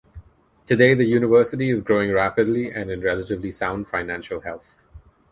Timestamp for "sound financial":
3.51-4.41